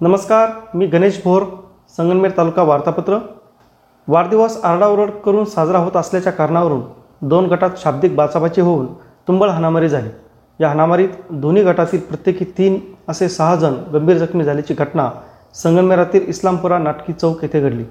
[0.00, 1.42] नमस्कार मी गणेश भोर
[1.96, 3.18] संगनमेर तालुका वार्तापत्र.
[4.08, 6.80] वाढदिवस आरडाओरड करून साजरा होत असल्याच्या कारणावरून
[7.28, 8.86] दोन गटात शाब्दिक बाचाबाची होऊन
[9.28, 10.08] तुंबळ हाणामारी झाली.
[10.60, 12.78] या हाणामारीत दोन्ही गटातील प्रत्येकी तीन
[13.08, 15.10] असे सहा जण गंभीर जखमी झाल्याची घटना
[15.54, 17.84] संगनमेरातील इस्लामपुरा नाटकी चौक येथे घडली.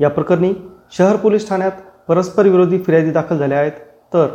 [0.00, 0.52] या प्रकरणी
[0.98, 1.72] शहर पोलीस ठाण्यात
[2.08, 3.72] परस्पर विरोधी फिर्यादी दाखल झाल्या आहेत
[4.14, 4.26] तर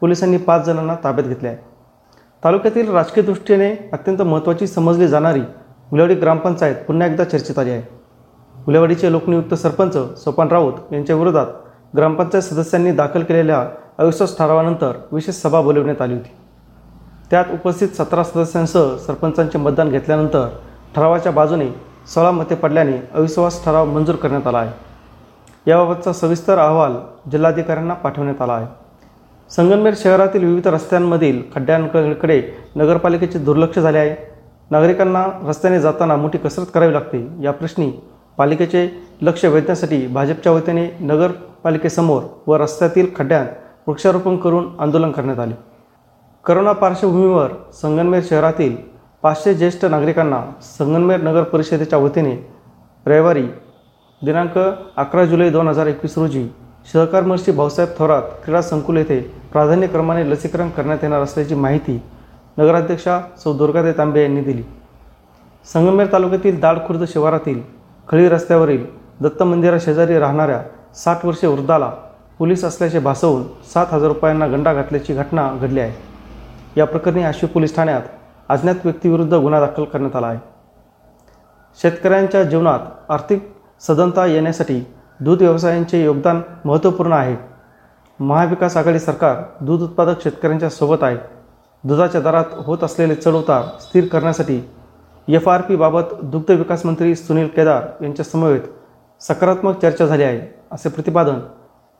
[0.00, 1.58] पोलिसांनी पाच जणांना ताब्यात घेतले आहे.
[2.42, 5.42] तालुक्यातील राजकीय दृष्टीने अत्यंत महत्त्वाची समजली जाणारी
[5.90, 7.82] गुलेवाडी ग्रामपंचायत पुन्हा एकदा चर्चेत आली आहे.
[8.54, 11.46] गुलेवाडीचे लोकनियुक्त सरपंच सोपान राऊत यांच्या विरोधात
[11.96, 13.62] ग्रामपंचायत सदस्यांनी दाखल केलेल्या
[13.98, 16.30] अविश्वास ठरावानंतर विशेष सभा बोलवण्यात आली होती.
[17.30, 20.48] त्यात उपस्थित सतरा सदस्यांसह सरपंचांचे मतदान घेतल्यानंतर
[20.96, 21.68] ठरावाच्या बाजूने
[22.14, 24.72] सोळा मते पडल्याने अविश्वास ठराव मंजूर करण्यात आला आहे.
[25.66, 26.94] याबाबतचा सविस्तर अहवाल
[27.30, 28.66] जिल्हाधिकाऱ्यांना पाठवण्यात आला आहे.
[29.50, 32.42] संगमनेर शहरातील विविध रस्त्यांमधील खड्ड्यांकडे
[32.76, 34.35] नगरपालिकेचे दुर्लक्ष झाले आहे.
[34.70, 37.26] नागरिकांना रस्त्याने जाताना मोठी कसरत करावी लागते.
[37.42, 37.90] या प्रश्नी
[38.38, 38.88] पालिकेचे
[39.22, 43.48] लक्ष वेधण्यासाठी भाजपच्या वतीने नगरपालिकेसमोर व रस्त्यातील खड्ड्यांत
[43.86, 45.54] वृक्षारोपण करून आंदोलन करण्यात आले.
[46.44, 48.74] करोना पार्श्वभूमीवर संगनमेर शहरातील
[49.22, 50.40] पाचशे ज्येष्ठ नागरिकांना
[50.78, 52.34] संगनमेर नगर परिषदेच्या वतीने
[53.06, 53.42] रविवारी
[54.22, 56.46] दिनांक अकरा जुलै दोन हजार एकवीस रोजी
[56.92, 59.20] सहकार महर्षी भाऊसाहेब थोरात क्रीडा संकुल येथे
[59.52, 61.98] प्राधान्यक्रमाने लसीकरण करण्यात येणार असल्याची माहिती
[62.58, 64.62] नगराध्यक्षा सौ दुर्गादे तांबे यांनी दिली.
[65.64, 67.60] संगमेर तालुक्यातील दाडखुर्द शिवारातील
[68.08, 68.86] खळी रस्त्यावरील
[69.20, 70.60] दत्त मंदिराशेजारी राहणाऱ्या
[70.94, 71.90] साठ वर्षे वृद्धाला
[72.38, 73.42] पोलीस असल्याचे भासवून
[73.74, 75.92] सात हजार रुपयांना गंडा घातल्याची घटना घडली आहे.
[76.76, 78.02] या प्रकरणी आशिव पोलीस ठाण्यात
[78.48, 80.38] अज्ञात व्यक्तीविरुद्ध गुन्हा दाखल करण्यात आला आहे.
[81.82, 84.82] शेतकऱ्यांच्या जीवनात आर्थिक सदनता येण्यासाठी
[85.20, 87.36] दूध व्यवसायांचे योगदान महत्त्वपूर्ण आहे.
[88.20, 91.35] महाविकास आघाडी सरकार दूध उत्पादक शेतकऱ्यांच्या सोबत आहे.
[91.86, 94.60] दुधाच्या दरात होत असलेले चढउतार स्थिर करण्यासाठी
[95.28, 98.60] एफ आर पीबाबत दुग्ध विकास मंत्री सुनील केदार यांच्या समवेत
[99.20, 100.40] सकारात्मक चर्चा झाली आहे
[100.72, 101.38] असे प्रतिपादन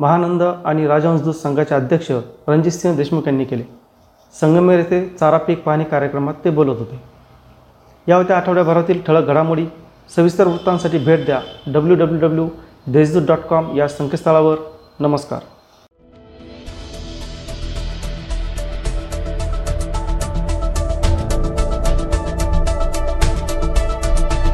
[0.00, 2.10] महानंद आणि राजहंस दूध संघाचे अध्यक्ष
[2.48, 3.62] रणजितसिंह देशमुख यांनी केले.
[4.40, 7.02] संगमेर येथे चारा पीक पाहणी कार्यक्रमात ते बोलत होते.
[8.08, 9.66] या होत्या आठवड्याभरातील ठळक घडामोडी
[10.16, 12.48] सविस्तर वृत्तांसाठी भेट द्या W W W
[12.86, 14.56] Deshdoot dot com या संकेतस्थळावर.
[15.00, 15.40] नमस्कार.